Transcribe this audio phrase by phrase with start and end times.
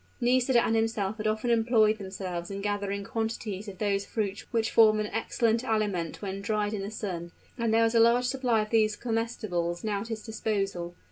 [0.19, 4.99] Nisida and himself had often employed themselves in gathering quantities of those fruits which form
[4.99, 8.71] an excellent aliment when dried in the sun; and there was a large supply of
[8.71, 10.95] these comestibles now at his disposal.